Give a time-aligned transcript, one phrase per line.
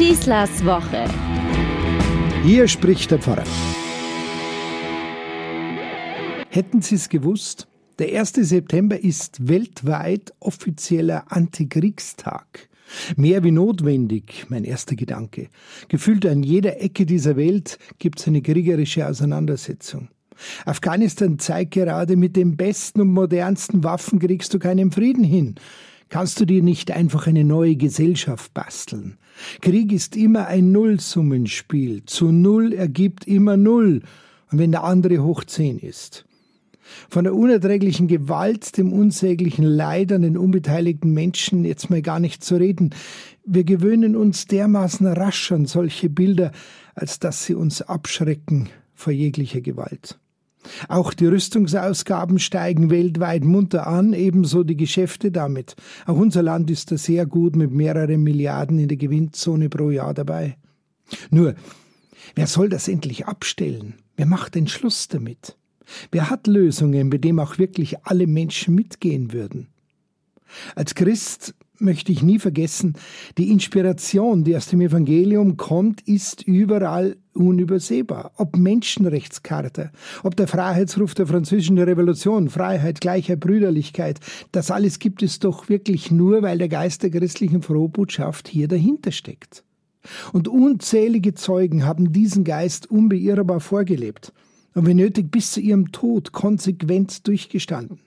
[0.00, 1.04] Schießlers Woche.
[2.42, 3.44] Hier spricht der Pfarrer.
[6.48, 7.68] Hätten Sie es gewusst?
[7.98, 8.32] Der 1.
[8.32, 12.70] September ist weltweit offizieller Antikriegstag.
[13.16, 15.48] Mehr wie notwendig, mein erster Gedanke.
[15.88, 20.08] Gefühlt an jeder Ecke dieser Welt gibt es eine kriegerische Auseinandersetzung.
[20.64, 25.56] Afghanistan zeigt gerade, mit den besten und modernsten Waffen kriegst du keinen Frieden hin.
[26.10, 29.16] Kannst du dir nicht einfach eine neue Gesellschaft basteln?
[29.60, 32.04] Krieg ist immer ein Nullsummenspiel.
[32.04, 34.02] Zu Null ergibt immer Null.
[34.50, 36.24] Und wenn der andere hoch zehn ist.
[37.08, 42.42] Von der unerträglichen Gewalt, dem unsäglichen Leid an den unbeteiligten Menschen jetzt mal gar nicht
[42.42, 42.90] zu reden.
[43.44, 46.50] Wir gewöhnen uns dermaßen rasch an solche Bilder,
[46.96, 50.18] als dass sie uns abschrecken vor jeglicher Gewalt.
[50.88, 55.74] Auch die Rüstungsausgaben steigen weltweit munter an, ebenso die Geschäfte damit.
[56.06, 60.14] Auch unser Land ist da sehr gut mit mehreren Milliarden in der Gewinnzone pro Jahr
[60.14, 60.56] dabei.
[61.30, 61.54] Nur,
[62.34, 63.94] wer soll das endlich abstellen?
[64.16, 65.56] Wer macht den Schluss damit?
[66.12, 69.68] Wer hat Lösungen, bei denen auch wirklich alle Menschen mitgehen würden?
[70.74, 72.94] Als Christ möchte ich nie vergessen,
[73.38, 78.32] die Inspiration, die aus dem Evangelium kommt, ist überall unübersehbar.
[78.36, 79.90] Ob Menschenrechtskarte,
[80.22, 84.20] ob der Freiheitsruf der französischen Revolution, Freiheit, Gleichheit, Brüderlichkeit,
[84.52, 89.12] das alles gibt es doch wirklich nur, weil der Geist der christlichen Frohbotschaft hier dahinter
[89.12, 89.64] steckt.
[90.32, 94.32] Und unzählige Zeugen haben diesen Geist unbeirrbar vorgelebt
[94.74, 98.00] und wenn nötig bis zu ihrem Tod konsequent durchgestanden.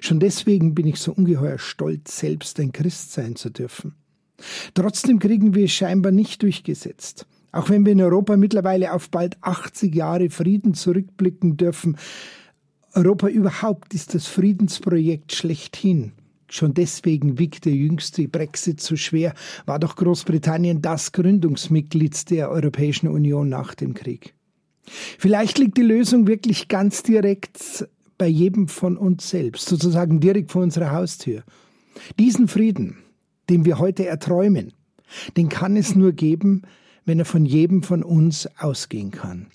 [0.00, 3.94] Schon deswegen bin ich so ungeheuer stolz, selbst ein Christ sein zu dürfen.
[4.74, 7.26] Trotzdem kriegen wir es scheinbar nicht durchgesetzt.
[7.52, 11.96] Auch wenn wir in Europa mittlerweile auf bald 80 Jahre Frieden zurückblicken dürfen,
[12.92, 16.12] Europa überhaupt ist das Friedensprojekt schlechthin.
[16.48, 23.08] Schon deswegen wiegt der jüngste Brexit so schwer, war doch Großbritannien das Gründungsmitglied der Europäischen
[23.08, 24.34] Union nach dem Krieg.
[24.84, 27.88] Vielleicht liegt die Lösung wirklich ganz direkt
[28.18, 31.42] bei jedem von uns selbst, sozusagen direkt vor unserer Haustür.
[32.18, 32.98] Diesen Frieden,
[33.48, 34.72] den wir heute erträumen,
[35.36, 36.62] den kann es nur geben,
[37.04, 39.46] wenn er von jedem von uns ausgehen kann.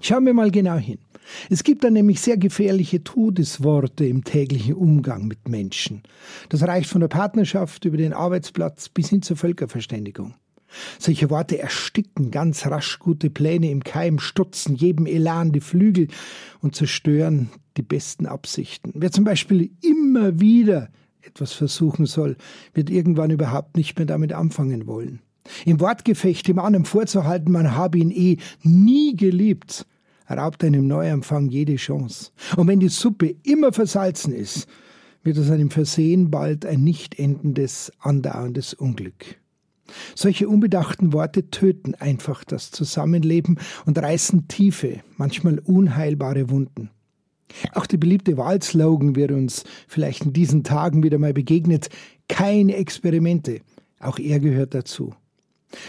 [0.00, 0.98] Schauen wir mal genau hin.
[1.48, 6.02] Es gibt da nämlich sehr gefährliche Todesworte im täglichen Umgang mit Menschen.
[6.50, 10.34] Das reicht von der Partnerschaft über den Arbeitsplatz bis hin zur Völkerverständigung.
[10.98, 16.08] Solche Worte ersticken ganz rasch gute Pläne im Keim, stutzen jedem Elan die Flügel
[16.60, 18.92] und zerstören die besten Absichten.
[18.94, 20.90] Wer zum Beispiel immer wieder
[21.22, 22.36] etwas versuchen soll,
[22.74, 25.20] wird irgendwann überhaupt nicht mehr damit anfangen wollen.
[25.64, 29.86] Im Wortgefecht dem anderen vorzuhalten, man habe ihn eh nie geliebt,
[30.28, 32.30] raubt einem Neuanfang jede Chance.
[32.56, 34.66] Und wenn die Suppe immer versalzen ist,
[35.22, 39.38] wird aus einem Versehen bald ein nicht endendes, andauerndes Unglück.
[40.14, 46.90] Solche unbedachten Worte töten einfach das Zusammenleben und reißen tiefe, manchmal unheilbare Wunden.
[47.72, 51.88] Auch der beliebte Wahlslogan wird uns vielleicht in diesen Tagen wieder mal begegnet.
[52.28, 53.60] Keine Experimente.
[54.00, 55.14] Auch er gehört dazu.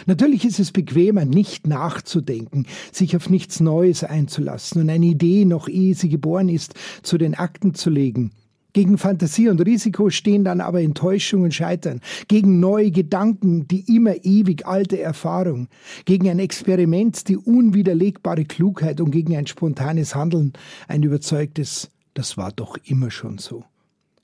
[0.06, 5.68] Natürlich ist es bequemer, nicht nachzudenken, sich auf nichts Neues einzulassen und eine Idee, noch
[5.68, 8.32] ehe sie geboren ist, zu den Akten zu legen
[8.76, 14.22] gegen Fantasie und Risiko stehen dann aber Enttäuschung und Scheitern, gegen neue Gedanken die immer
[14.22, 15.68] ewig alte Erfahrung,
[16.04, 20.52] gegen ein Experiment die unwiderlegbare Klugheit und gegen ein spontanes Handeln
[20.88, 23.64] ein überzeugtes, das war doch immer schon so.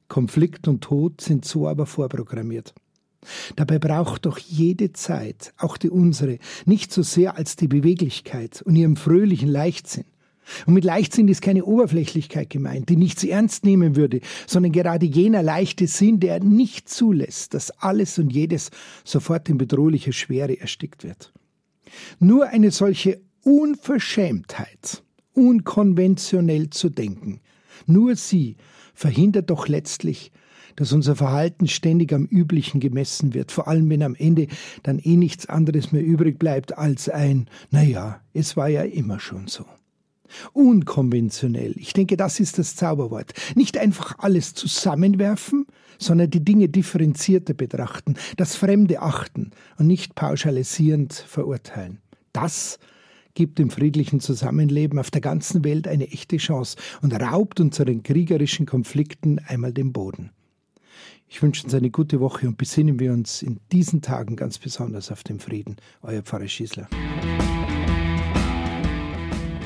[0.09, 2.75] Konflikt und Tod sind so aber vorprogrammiert.
[3.57, 8.77] Dabei braucht doch jede Zeit, auch die unsere, nicht so sehr als die Beweglichkeit und
[8.77, 10.05] ihrem fröhlichen Leichtsinn.
[10.67, 15.43] Und mit Leichtsinn ist keine Oberflächlichkeit gemeint, die nichts ernst nehmen würde, sondern gerade jener
[15.43, 18.71] leichte Sinn, der nicht zulässt, dass alles und jedes
[19.05, 21.33] sofort in bedrohlicher Schwere erstickt wird.
[22.19, 25.03] Nur eine solche Unverschämtheit,
[25.35, 27.41] unkonventionell zu denken,
[27.87, 28.57] nur sie
[28.95, 30.31] verhindert doch letztlich,
[30.77, 34.47] dass unser Verhalten ständig am Üblichen gemessen wird, vor allem wenn am Ende
[34.83, 39.49] dann eh nichts anderes mehr übrig bleibt als ein, naja, es war ja immer schon
[39.49, 39.67] so.
[40.53, 41.75] Unkonventionell.
[41.77, 43.33] Ich denke, das ist das Zauberwort.
[43.55, 45.67] Nicht einfach alles zusammenwerfen,
[45.99, 51.99] sondern die Dinge differenzierter betrachten, das Fremde achten und nicht pauschalisierend verurteilen.
[52.33, 52.79] Das
[53.35, 58.67] gibt dem friedlichen Zusammenleben auf der ganzen Welt eine echte Chance und raubt unseren kriegerischen
[58.67, 60.31] Konflikten einmal den Boden.
[61.29, 65.11] Ich wünsche uns eine gute Woche und besinnen wir uns in diesen Tagen ganz besonders
[65.11, 65.77] auf den Frieden.
[66.03, 66.89] Euer Pfarrer Schießler.